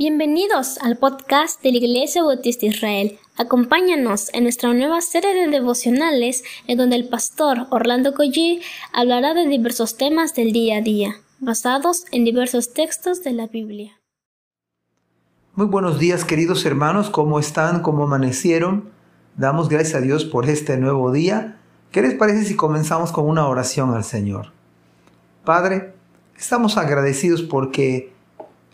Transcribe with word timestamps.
Bienvenidos 0.00 0.78
al 0.78 0.96
podcast 0.96 1.60
de 1.60 1.72
la 1.72 1.78
Iglesia 1.78 2.22
Bautista 2.22 2.66
Israel. 2.66 3.18
Acompáñanos 3.36 4.32
en 4.32 4.44
nuestra 4.44 4.72
nueva 4.72 5.00
serie 5.00 5.34
de 5.34 5.48
devocionales 5.48 6.44
en 6.68 6.78
donde 6.78 6.94
el 6.94 7.08
pastor 7.08 7.66
Orlando 7.70 8.14
Collie 8.14 8.60
hablará 8.92 9.34
de 9.34 9.48
diversos 9.48 9.96
temas 9.96 10.36
del 10.36 10.52
día 10.52 10.76
a 10.76 10.82
día, 10.82 11.16
basados 11.40 12.04
en 12.12 12.24
diversos 12.24 12.72
textos 12.74 13.24
de 13.24 13.32
la 13.32 13.48
Biblia. 13.48 13.98
Muy 15.56 15.66
buenos 15.66 15.98
días 15.98 16.24
queridos 16.24 16.64
hermanos, 16.64 17.10
¿cómo 17.10 17.40
están? 17.40 17.82
¿Cómo 17.82 18.04
amanecieron? 18.04 18.90
Damos 19.36 19.68
gracias 19.68 19.96
a 19.96 20.00
Dios 20.00 20.24
por 20.24 20.48
este 20.48 20.76
nuevo 20.76 21.10
día. 21.10 21.58
¿Qué 21.90 22.02
les 22.02 22.14
parece 22.14 22.44
si 22.44 22.54
comenzamos 22.54 23.10
con 23.10 23.28
una 23.28 23.48
oración 23.48 23.92
al 23.92 24.04
Señor? 24.04 24.52
Padre, 25.44 25.92
estamos 26.36 26.76
agradecidos 26.76 27.42
porque 27.42 28.16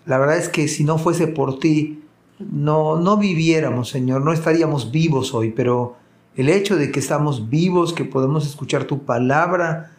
la 0.07 0.19
verdad 0.19 0.37
es 0.37 0.49
que 0.49 0.69
si 0.69 0.85
no 0.85 0.99
fuese 0.99 1.27
por 1.27 1.59
ti, 1.59 2.03
no, 2.39 2.97
no 2.97 3.17
viviéramos, 3.17 3.89
Señor, 3.89 4.23
no 4.23 4.33
estaríamos 4.33 4.91
vivos 4.91 5.35
hoy, 5.35 5.51
pero 5.51 5.97
el 6.37 6.49
hecho 6.49 6.77
de 6.77 6.91
que 6.91 7.01
estamos 7.01 7.49
vivos, 7.49 7.93
que 7.93 8.05
podemos 8.05 8.47
escuchar 8.47 8.85
tu 8.85 9.05
palabra, 9.05 9.93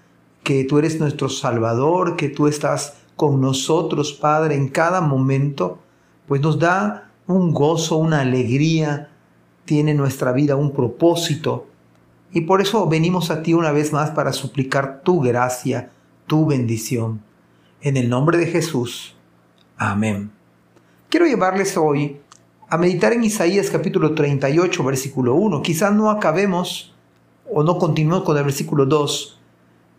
que 0.44 0.64
tú 0.64 0.78
eres 0.78 1.00
nuestro 1.00 1.30
Salvador, 1.30 2.18
que 2.18 2.30
tú 2.30 2.48
estás 2.48 2.98
con 3.16 3.42
nosotros, 3.42 4.14
Padre, 4.14 4.56
en 4.56 4.68
cada 4.68 5.02
momento, 5.02 5.80
pues 6.28 6.42
nos 6.42 6.60
da 6.60 7.10
un 7.28 7.54
gozo, 7.54 7.98
una 7.98 8.22
alegría, 8.22 9.10
tiene 9.64 9.94
nuestra 9.94 10.32
vida 10.34 10.56
un 10.56 10.72
propósito. 10.72 11.68
Y 12.32 12.42
por 12.42 12.62
eso 12.62 12.88
venimos 12.88 13.32
a 13.32 13.42
ti 13.42 13.54
una 13.54 13.72
vez 13.72 13.94
más 13.94 14.12
para 14.12 14.34
suplicar 14.34 15.02
tu 15.04 15.22
gracia, 15.22 15.92
tu 16.28 16.46
bendición. 16.46 17.22
En 17.82 17.98
el 17.98 18.10
nombre 18.10 18.38
de 18.38 18.48
Jesús. 18.48 19.15
Amén. 19.78 20.32
Quiero 21.10 21.26
llevarles 21.26 21.76
hoy 21.76 22.22
a 22.70 22.78
meditar 22.78 23.12
en 23.12 23.26
Isaías 23.26 23.70
capítulo 23.70 24.16
38, 24.16 24.84
versículo 24.86 25.36
1. 25.36 25.62
Quizás 25.62 25.94
no 25.94 26.10
acabemos 26.10 26.94
o 27.52 27.62
no 27.62 27.78
continuemos 27.78 28.24
con 28.24 28.38
el 28.38 28.46
versículo 28.46 28.86
2, 28.86 29.40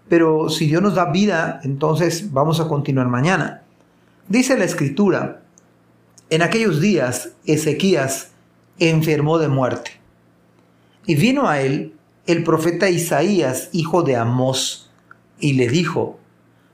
pero 0.08 0.48
si 0.48 0.66
Dios 0.66 0.80
nos 0.80 0.94
da 0.94 1.10
vida, 1.10 1.60
entonces 1.62 2.32
vamos 2.32 2.58
a 2.58 2.68
continuar 2.68 3.08
mañana. 3.08 3.64
Dice 4.28 4.56
la 4.56 4.64
escritura, 4.64 5.42
en 6.30 6.40
aquellos 6.40 6.80
días 6.80 7.34
Ezequías 7.44 8.32
enfermó 8.78 9.38
de 9.38 9.48
muerte. 9.48 9.90
Y 11.06 11.16
vino 11.16 11.48
a 11.48 11.60
él 11.60 11.94
el 12.26 12.44
profeta 12.44 12.88
Isaías, 12.88 13.68
hijo 13.72 14.02
de 14.02 14.16
Amós, 14.16 14.90
y 15.38 15.52
le 15.52 15.68
dijo, 15.68 16.18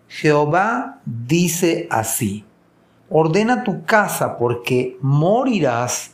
Jehová 0.09 1.01
dice 1.05 1.89
así, 1.91 2.45
ordena 3.13 3.63
tu 3.63 3.85
casa 3.85 4.39
porque 4.39 4.97
morirás 5.03 6.13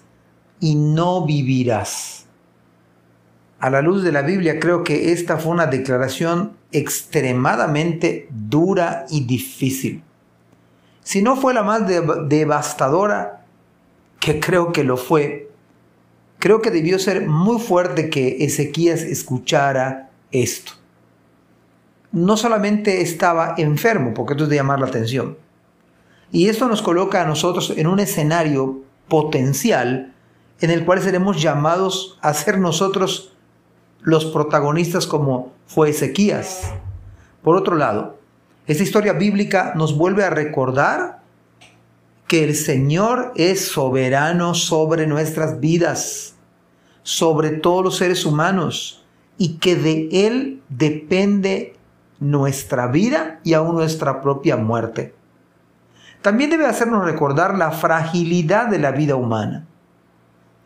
y 0.60 0.74
no 0.74 1.24
vivirás. 1.24 2.26
A 3.60 3.70
la 3.70 3.82
luz 3.82 4.02
de 4.02 4.12
la 4.12 4.22
Biblia 4.22 4.58
creo 4.60 4.84
que 4.84 5.12
esta 5.12 5.36
fue 5.38 5.52
una 5.52 5.66
declaración 5.66 6.56
extremadamente 6.72 8.28
dura 8.30 9.06
y 9.10 9.24
difícil. 9.24 10.02
Si 11.02 11.22
no 11.22 11.36
fue 11.36 11.54
la 11.54 11.62
más 11.62 11.82
devastadora, 12.28 13.44
que 14.20 14.40
creo 14.40 14.72
que 14.72 14.84
lo 14.84 14.96
fue, 14.96 15.50
creo 16.38 16.60
que 16.60 16.70
debió 16.70 16.98
ser 16.98 17.26
muy 17.26 17.60
fuerte 17.60 18.10
que 18.10 18.44
Ezequías 18.44 19.02
escuchara 19.02 20.10
esto. 20.30 20.72
No 22.10 22.36
solamente 22.36 23.00
estaba 23.02 23.54
enfermo, 23.56 24.14
porque 24.14 24.34
esto 24.34 24.44
es 24.44 24.50
de 24.50 24.56
llamar 24.56 24.80
la 24.80 24.86
atención, 24.86 25.36
y 26.30 26.48
esto 26.48 26.68
nos 26.68 26.82
coloca 26.82 27.22
a 27.22 27.26
nosotros 27.26 27.72
en 27.76 27.86
un 27.86 28.00
escenario 28.00 28.82
potencial 29.08 30.14
en 30.60 30.70
el 30.70 30.84
cual 30.84 31.00
seremos 31.00 31.40
llamados 31.40 32.18
a 32.20 32.34
ser 32.34 32.58
nosotros 32.58 33.32
los 34.00 34.26
protagonistas 34.26 35.06
como 35.06 35.52
fue 35.66 35.90
Ezequías. 35.90 36.72
Por 37.42 37.56
otro 37.56 37.76
lado, 37.76 38.18
esta 38.66 38.82
historia 38.82 39.14
bíblica 39.14 39.72
nos 39.76 39.96
vuelve 39.96 40.24
a 40.24 40.30
recordar 40.30 41.22
que 42.26 42.44
el 42.44 42.54
Señor 42.54 43.32
es 43.36 43.68
soberano 43.68 44.54
sobre 44.54 45.06
nuestras 45.06 45.60
vidas, 45.60 46.34
sobre 47.02 47.50
todos 47.50 47.82
los 47.82 47.96
seres 47.96 48.26
humanos, 48.26 49.04
y 49.38 49.54
que 49.54 49.76
de 49.76 50.08
Él 50.26 50.60
depende 50.68 51.76
nuestra 52.20 52.88
vida 52.88 53.40
y 53.44 53.54
aún 53.54 53.76
nuestra 53.76 54.20
propia 54.20 54.56
muerte 54.56 55.14
también 56.22 56.50
debe 56.50 56.66
hacernos 56.66 57.04
recordar 57.04 57.56
la 57.56 57.70
fragilidad 57.70 58.68
de 58.68 58.78
la 58.78 58.92
vida 58.92 59.16
humana. 59.16 59.66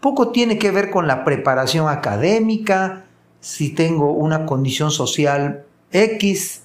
Poco 0.00 0.30
tiene 0.30 0.58
que 0.58 0.70
ver 0.70 0.90
con 0.90 1.06
la 1.06 1.24
preparación 1.24 1.88
académica, 1.88 3.04
si 3.40 3.70
tengo 3.70 4.12
una 4.12 4.46
condición 4.46 4.90
social 4.90 5.64
X, 5.90 6.62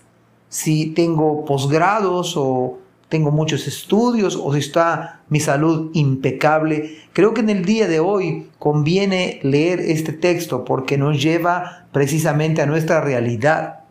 si 0.49 0.87
tengo 0.87 1.43
posgrados 1.45 2.35
o 2.37 2.79
tengo 3.09 3.31
muchos 3.31 3.67
estudios 3.67 4.39
o 4.41 4.53
si 4.53 4.59
está 4.59 5.21
mi 5.29 5.39
salud 5.39 5.91
impecable. 5.93 6.97
Creo 7.13 7.33
que 7.33 7.41
en 7.41 7.49
el 7.49 7.65
día 7.65 7.87
de 7.87 7.99
hoy 7.99 8.49
conviene 8.59 9.39
leer 9.43 9.79
este 9.79 10.13
texto 10.13 10.65
porque 10.65 10.97
nos 10.97 11.21
lleva 11.21 11.87
precisamente 11.91 12.61
a 12.61 12.65
nuestra 12.65 13.01
realidad. 13.01 13.81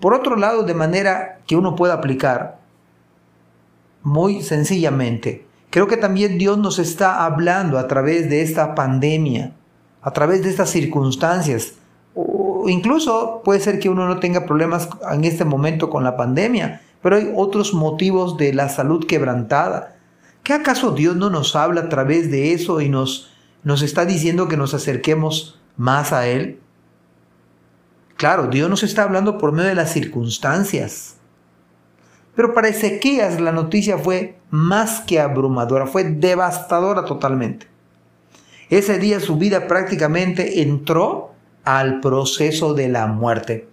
Por 0.00 0.14
otro 0.14 0.36
lado, 0.36 0.64
de 0.64 0.74
manera 0.74 1.40
que 1.46 1.56
uno 1.56 1.76
pueda 1.76 1.94
aplicar, 1.94 2.61
muy 4.02 4.42
sencillamente. 4.42 5.46
Creo 5.70 5.86
que 5.86 5.96
también 5.96 6.38
Dios 6.38 6.58
nos 6.58 6.78
está 6.78 7.24
hablando 7.24 7.78
a 7.78 7.88
través 7.88 8.28
de 8.28 8.42
esta 8.42 8.74
pandemia, 8.74 9.54
a 10.02 10.10
través 10.10 10.42
de 10.42 10.50
estas 10.50 10.70
circunstancias. 10.70 11.74
O 12.14 12.68
incluso 12.68 13.40
puede 13.44 13.60
ser 13.60 13.78
que 13.78 13.88
uno 13.88 14.06
no 14.06 14.20
tenga 14.20 14.44
problemas 14.44 14.88
en 15.10 15.24
este 15.24 15.44
momento 15.44 15.88
con 15.88 16.04
la 16.04 16.16
pandemia, 16.16 16.82
pero 17.02 17.16
hay 17.16 17.32
otros 17.34 17.72
motivos 17.72 18.36
de 18.36 18.52
la 18.52 18.68
salud 18.68 19.06
quebrantada. 19.06 19.96
¿Qué 20.42 20.52
acaso 20.52 20.92
Dios 20.92 21.16
no 21.16 21.30
nos 21.30 21.56
habla 21.56 21.82
a 21.82 21.88
través 21.88 22.30
de 22.30 22.52
eso 22.52 22.80
y 22.80 22.88
nos, 22.88 23.32
nos 23.62 23.82
está 23.82 24.04
diciendo 24.04 24.48
que 24.48 24.56
nos 24.56 24.74
acerquemos 24.74 25.58
más 25.76 26.12
a 26.12 26.26
Él? 26.26 26.60
Claro, 28.16 28.48
Dios 28.48 28.68
nos 28.68 28.82
está 28.82 29.04
hablando 29.04 29.38
por 29.38 29.52
medio 29.52 29.70
de 29.70 29.74
las 29.74 29.92
circunstancias. 29.92 31.16
Pero 32.34 32.54
para 32.54 32.68
Ezequías 32.68 33.40
la 33.40 33.52
noticia 33.52 33.98
fue 33.98 34.38
más 34.50 35.00
que 35.00 35.20
abrumadora, 35.20 35.86
fue 35.86 36.04
devastadora 36.04 37.04
totalmente. 37.04 37.66
Ese 38.70 38.98
día 38.98 39.20
su 39.20 39.36
vida 39.36 39.68
prácticamente 39.68 40.62
entró 40.62 41.34
al 41.64 42.00
proceso 42.00 42.74
de 42.74 42.88
la 42.88 43.06
muerte. 43.06 43.68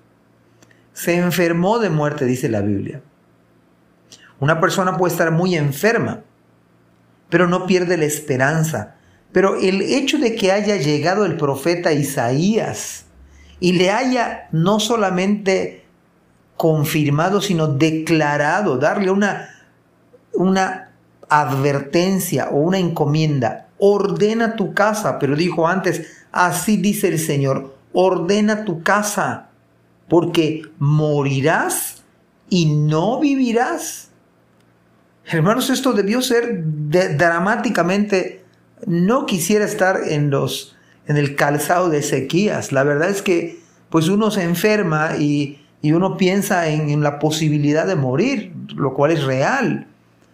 Se 0.93 1.15
enfermó 1.15 1.79
de 1.79 1.89
muerte, 1.89 2.25
dice 2.25 2.49
la 2.49 2.61
Biblia. 2.61 3.01
Una 4.39 4.59
persona 4.59 4.97
puede 4.97 5.13
estar 5.13 5.31
muy 5.31 5.55
enferma, 5.55 6.21
pero 7.29 7.47
no 7.47 7.65
pierde 7.65 7.97
la 7.97 8.05
esperanza. 8.05 8.95
Pero 9.31 9.55
el 9.57 9.81
hecho 9.81 10.17
de 10.17 10.35
que 10.35 10.51
haya 10.51 10.75
llegado 10.77 11.25
el 11.25 11.37
profeta 11.37 11.93
Isaías 11.93 13.05
y 13.59 13.73
le 13.73 13.91
haya 13.91 14.49
no 14.51 14.79
solamente 14.79 15.85
confirmado, 16.59 17.39
sino 17.39 17.69
declarado, 17.69 18.77
darle 18.77 19.11
una, 19.11 19.47
una 20.33 20.91
advertencia 21.29 22.49
o 22.49 22.57
una 22.57 22.77
encomienda. 22.77 23.69
Ordena 23.77 24.57
tu 24.57 24.73
casa, 24.73 25.19
pero 25.19 25.37
dijo 25.37 25.69
antes, 25.69 26.05
así 26.33 26.75
dice 26.75 27.07
el 27.07 27.17
Señor, 27.17 27.77
ordena 27.93 28.65
tu 28.65 28.83
casa, 28.83 29.51
porque 30.09 30.63
morirás 30.79 32.03
y 32.49 32.65
no 32.65 33.21
vivirás. 33.21 34.09
Hermanos, 35.23 35.69
esto 35.69 35.93
debió 35.93 36.21
ser 36.21 36.61
dramáticamente, 36.61 38.43
no 38.85 39.25
quisiera 39.25 39.63
estar 39.63 40.01
en 40.09 40.29
los 40.29 40.75
en 41.07 41.15
el 41.15 41.37
calzado 41.37 41.89
de 41.89 41.99
Ezequías. 41.99 42.73
La 42.73 42.83
verdad 42.83 43.09
es 43.09 43.21
que 43.21 43.61
pues 43.89 44.09
uno 44.09 44.29
se 44.29 44.43
enferma 44.43 45.15
y 45.17 45.65
y 45.81 45.93
uno 45.93 46.17
piensa 46.17 46.67
en, 46.67 47.01
la 47.01 47.19
posibilidad 47.19 47.87
de 47.87 47.95
morir, 47.95 48.53
lo 48.75 48.93
cual 48.93 49.11
es 49.11 49.23
real. 49.23 49.87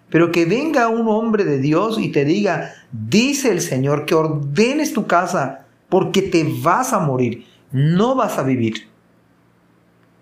Pero 0.09 0.31
que 0.31 0.45
venga 0.45 0.87
un 0.87 1.07
hombre 1.07 1.43
de 1.43 1.59
Dios 1.59 1.99
y 1.99 2.09
te 2.09 2.25
diga, 2.25 2.73
dice 2.91 3.51
el 3.51 3.61
Señor, 3.61 4.05
que 4.05 4.15
ordenes 4.15 4.93
tu 4.93 5.07
casa 5.07 5.65
porque 5.89 6.21
te 6.21 6.45
vas 6.61 6.93
a 6.93 6.99
morir, 6.99 7.45
no 7.71 8.15
vas 8.15 8.37
a 8.37 8.43
vivir. 8.43 8.87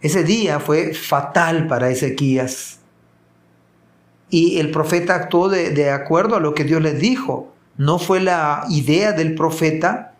Ese 0.01 0.23
día 0.23 0.59
fue 0.59 0.93
fatal 0.93 1.67
para 1.67 1.89
Ezequías. 1.89 2.79
Y 4.29 4.59
el 4.59 4.71
profeta 4.71 5.15
actuó 5.15 5.47
de, 5.47 5.91
acuerdo 5.91 6.35
a 6.35 6.39
lo 6.39 6.53
que 6.53 6.63
Dios 6.65 6.81
le 6.81 6.93
dijo. 6.93 7.53
No 7.77 7.99
fue 7.99 8.19
la 8.19 8.65
idea 8.69 9.13
del 9.13 9.35
profeta, 9.35 10.15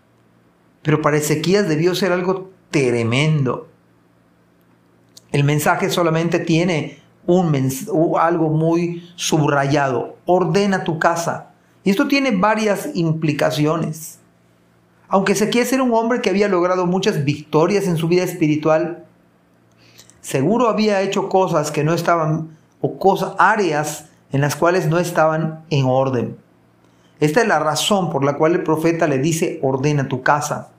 pero 0.81 1.01
para 1.01 1.17
Ezequías 1.17 1.67
debió 1.67 1.95
ser 1.95 2.13
algo 2.13 2.51
tremendo. 2.71 3.72
El 5.33 5.43
mensaje 5.43 5.89
solamente 5.89 6.39
tiene 6.39 6.99
un 7.25 7.55
algo 8.19 8.49
muy 8.49 9.09
subrayado. 9.15 10.15
Ordena 10.25 10.83
tu 10.83 10.99
casa. 10.99 11.49
Y 11.83 11.89
esto 11.89 12.07
tiene 12.07 12.31
varias 12.31 12.89
implicaciones. 12.93 14.19
Aunque 15.07 15.33
quiere 15.33 15.67
ser 15.67 15.81
un 15.81 15.91
hombre 15.93 16.21
que 16.21 16.29
había 16.29 16.47
logrado 16.47 16.85
muchas 16.85 17.25
victorias 17.25 17.87
en 17.87 17.97
su 17.97 18.07
vida 18.07 18.23
espiritual, 18.23 19.05
seguro 20.21 20.69
había 20.69 21.01
hecho 21.01 21.29
cosas 21.29 21.71
que 21.71 21.83
no 21.83 21.95
estaban, 21.95 22.55
o 22.79 22.99
cosas, 22.99 23.33
áreas 23.39 24.09
en 24.31 24.41
las 24.41 24.55
cuales 24.55 24.87
no 24.87 24.99
estaban 24.99 25.65
en 25.71 25.85
orden. 25.85 26.37
Esta 27.19 27.41
es 27.41 27.47
la 27.47 27.57
razón 27.57 28.11
por 28.11 28.23
la 28.23 28.37
cual 28.37 28.53
el 28.53 28.63
profeta 28.63 29.07
le 29.07 29.17
dice, 29.17 29.59
ordena 29.63 30.07
tu 30.07 30.21
casa. 30.21 30.72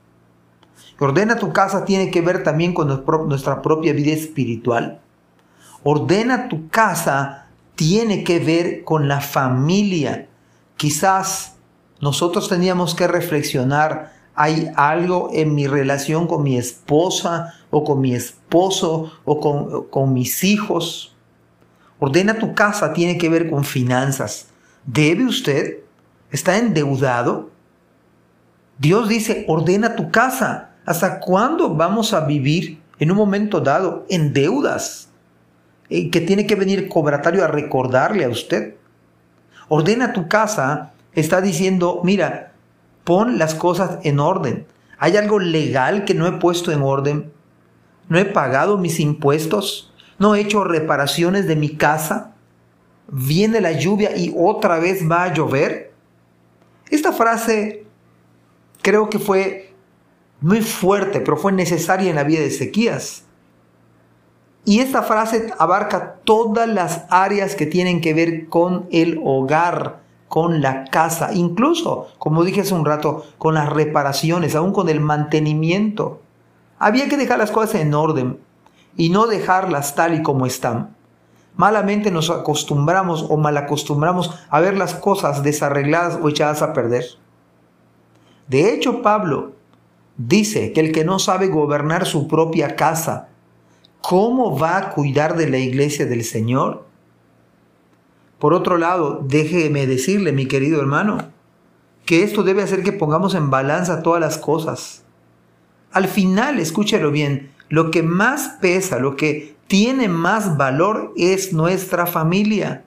Ordena 0.99 1.37
tu 1.37 1.51
casa 1.51 1.83
tiene 1.83 2.09
que 2.09 2.21
ver 2.21 2.43
también 2.43 2.73
con 2.73 3.03
nuestra 3.27 3.61
propia 3.61 3.93
vida 3.93 4.13
espiritual. 4.13 5.01
Ordena 5.83 6.47
tu 6.47 6.69
casa 6.69 7.47
tiene 7.75 8.23
que 8.23 8.39
ver 8.39 8.83
con 8.83 9.07
la 9.07 9.19
familia. 9.19 10.27
Quizás 10.77 11.55
nosotros 12.01 12.47
teníamos 12.49 12.95
que 12.95 13.07
reflexionar, 13.07 14.13
hay 14.35 14.69
algo 14.75 15.29
en 15.33 15.55
mi 15.55 15.67
relación 15.67 16.27
con 16.27 16.43
mi 16.43 16.57
esposa 16.57 17.53
o 17.71 17.83
con 17.83 18.01
mi 18.01 18.13
esposo 18.13 19.11
o 19.25 19.39
con, 19.39 19.87
con 19.89 20.13
mis 20.13 20.43
hijos. 20.43 21.15
Ordena 21.99 22.37
tu 22.37 22.53
casa 22.53 22.93
tiene 22.93 23.17
que 23.17 23.29
ver 23.29 23.49
con 23.49 23.63
finanzas. 23.63 24.47
¿Debe 24.85 25.25
usted? 25.25 25.79
¿Está 26.31 26.57
endeudado? 26.57 27.49
Dios 28.77 29.07
dice, 29.07 29.45
ordena 29.47 29.95
tu 29.95 30.11
casa. 30.11 30.74
¿Hasta 30.85 31.19
cuándo 31.19 31.73
vamos 31.73 32.13
a 32.13 32.21
vivir 32.21 32.79
en 32.99 33.11
un 33.11 33.17
momento 33.17 33.59
dado 33.59 34.05
en 34.09 34.33
deudas? 34.33 35.09
Eh, 35.89 36.09
que 36.09 36.21
tiene 36.21 36.47
que 36.47 36.55
venir 36.55 36.89
cobratario 36.89 37.43
a 37.43 37.47
recordarle 37.47 38.25
a 38.25 38.29
usted. 38.29 38.75
Ordena 39.67 40.13
tu 40.13 40.27
casa, 40.27 40.93
está 41.13 41.41
diciendo, 41.41 42.01
mira, 42.03 42.53
pon 43.03 43.37
las 43.37 43.55
cosas 43.55 43.99
en 44.03 44.19
orden. 44.19 44.65
¿Hay 44.97 45.17
algo 45.17 45.39
legal 45.39 46.05
que 46.05 46.13
no 46.13 46.27
he 46.27 46.33
puesto 46.33 46.71
en 46.71 46.81
orden? 46.81 47.31
¿No 48.07 48.17
he 48.17 48.25
pagado 48.25 48.77
mis 48.77 48.99
impuestos? 48.99 49.93
¿No 50.17 50.35
he 50.35 50.41
hecho 50.41 50.63
reparaciones 50.63 51.47
de 51.47 51.55
mi 51.55 51.75
casa? 51.75 52.33
¿Viene 53.07 53.61
la 53.61 53.73
lluvia 53.73 54.15
y 54.15 54.33
otra 54.37 54.79
vez 54.79 55.09
va 55.09 55.23
a 55.23 55.33
llover? 55.33 55.93
Esta 56.89 57.11
frase 57.11 57.85
creo 58.81 59.09
que 59.09 59.19
fue 59.19 59.74
muy 60.45 60.61
fuerte, 60.61 61.21
pero 61.21 61.37
fue 61.37 61.51
necesaria 61.51 62.07
en 62.07 62.15
la 62.15 62.23
vida 62.23 62.41
de 62.41 62.47
Ezequías. 62.47 63.23
Y 64.63 64.79
esta 64.79 65.01
frase 65.01 65.51
abarca 65.57 66.17
todas 66.23 66.69
las 66.69 67.05
áreas 67.09 67.55
que 67.55 67.65
tienen 67.65 67.99
que 67.99 68.13
ver 68.13 68.47
con 68.47 68.87
el 68.91 69.19
hogar, 69.23 70.01
con 70.27 70.61
la 70.61 70.85
casa, 70.85 71.33
incluso, 71.33 72.09
como 72.19 72.43
dije 72.43 72.61
hace 72.61 72.75
un 72.75 72.85
rato, 72.85 73.25
con 73.39 73.55
las 73.55 73.73
reparaciones, 73.73 74.55
aún 74.55 74.71
con 74.71 74.87
el 74.87 74.99
mantenimiento. 74.99 76.21
Había 76.77 77.09
que 77.09 77.17
dejar 77.17 77.39
las 77.39 77.49
cosas 77.49 77.81
en 77.81 77.95
orden 77.95 78.37
y 78.95 79.09
no 79.09 79.25
dejarlas 79.25 79.95
tal 79.95 80.13
y 80.13 80.21
como 80.21 80.45
están. 80.45 80.95
Malamente 81.55 82.11
nos 82.11 82.29
acostumbramos 82.29 83.25
o 83.29 83.37
mal 83.37 83.57
acostumbramos 83.57 84.29
a 84.51 84.59
ver 84.59 84.77
las 84.77 84.93
cosas 84.93 85.41
desarregladas 85.41 86.19
o 86.21 86.29
echadas 86.29 86.61
a 86.61 86.71
perder. 86.71 87.05
De 88.47 88.71
hecho, 88.71 89.01
Pablo 89.01 89.54
dice 90.17 90.71
que 90.73 90.81
el 90.81 90.91
que 90.91 91.05
no 91.05 91.19
sabe 91.19 91.47
gobernar 91.47 92.05
su 92.05 92.27
propia 92.27 92.75
casa, 92.75 93.29
¿cómo 94.01 94.57
va 94.57 94.77
a 94.77 94.89
cuidar 94.91 95.35
de 95.35 95.49
la 95.49 95.57
iglesia 95.57 96.05
del 96.05 96.23
Señor? 96.23 96.85
Por 98.39 98.53
otro 98.53 98.77
lado, 98.77 99.21
déjeme 99.23 99.87
decirle, 99.87 100.31
mi 100.31 100.47
querido 100.47 100.79
hermano, 100.79 101.29
que 102.05 102.23
esto 102.23 102.43
debe 102.43 102.61
hacer 102.61 102.83
que 102.83 102.93
pongamos 102.93 103.33
en 103.33 103.49
balanza 103.49 104.03
todas 104.03 104.21
las 104.21 104.37
cosas. 104.37 105.03
Al 105.91 106.07
final, 106.07 106.59
escúchelo 106.59 107.11
bien, 107.11 107.51
lo 107.69 107.89
que 107.89 108.03
más 108.03 108.57
pesa, 108.61 108.99
lo 108.99 109.15
que 109.15 109.55
tiene 109.67 110.07
más 110.07 110.57
valor 110.57 111.13
es 111.17 111.53
nuestra 111.53 112.05
familia. 112.05 112.83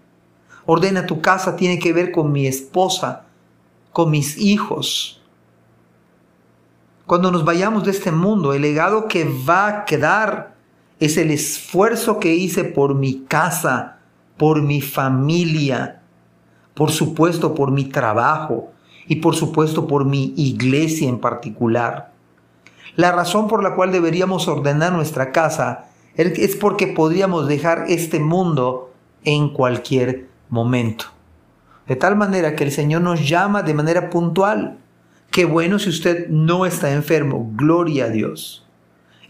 Ordena 0.67 1.07
tu 1.07 1.21
casa 1.21 1.57
tiene 1.57 1.79
que 1.79 1.93
ver 1.93 2.13
con 2.13 2.31
mi 2.31 2.47
esposa, 2.47 3.25
con 3.93 4.11
mis 4.11 4.39
hijos. 4.39 5.18
Cuando 7.09 7.31
nos 7.31 7.43
vayamos 7.43 7.85
de 7.85 7.91
este 7.93 8.13
mundo, 8.13 8.53
el 8.53 8.61
legado 8.61 9.09
que 9.09 9.25
va 9.25 9.67
a 9.67 9.85
quedar 9.87 10.53
es 11.01 11.17
el 11.17 11.31
esfuerzo 11.31 12.21
que 12.21 12.35
hice 12.35 12.65
por 12.65 12.95
mi 12.95 13.21
casa, 13.21 14.01
por 14.37 14.61
mi 14.61 14.83
familia, 14.83 16.03
por 16.75 16.91
supuesto 16.91 17.55
por 17.55 17.71
mi 17.71 17.85
trabajo 17.85 18.73
y 19.07 19.17
por 19.17 19.35
supuesto 19.35 19.87
por 19.87 20.05
mi 20.05 20.35
iglesia 20.37 21.09
en 21.09 21.19
particular. 21.19 22.13
La 22.95 23.11
razón 23.11 23.49
por 23.49 23.63
la 23.63 23.75
cual 23.75 23.91
deberíamos 23.91 24.47
ordenar 24.47 24.93
nuestra 24.93 25.33
casa 25.33 25.87
es 26.15 26.57
porque 26.57 26.89
podríamos 26.89 27.49
dejar 27.49 27.87
este 27.89 28.21
mundo 28.21 28.93
en 29.25 29.49
cualquier 29.55 30.29
momento. 30.51 31.07
De 31.87 31.97
tal 31.97 32.17
manera 32.17 32.55
que 32.55 32.65
el 32.65 32.71
Señor 32.71 33.01
nos 33.01 33.27
llama 33.27 33.63
de 33.63 33.73
manera 33.73 34.11
puntual. 34.11 34.77
Qué 35.39 35.45
bueno 35.45 35.79
si 35.79 35.89
usted 35.89 36.27
no 36.31 36.67
está 36.67 36.93
enfermo, 36.93 37.53
gloria 37.55 38.07
a 38.07 38.09
Dios. 38.09 38.67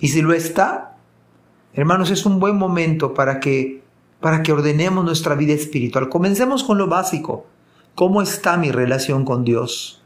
Y 0.01 0.09
si 0.09 0.23
lo 0.23 0.33
está, 0.33 0.97
hermanos, 1.75 2.11
es 2.11 2.25
un 2.25 2.41
buen 2.41 2.57
momento 2.57 3.13
para 3.13 3.41
que 3.41 3.83
para 4.19 4.43
que 4.43 4.51
ordenemos 4.51 5.05
nuestra 5.05 5.35
vida 5.35 5.53
espiritual. 5.53 6.09
Comencemos 6.09 6.65
con 6.65 6.79
lo 6.79 6.87
básico. 6.87 7.45
¿Cómo 7.95 8.23
está 8.23 8.57
mi 8.57 8.71
relación 8.71 9.27
con 9.27 9.45
Dios? 9.45 10.03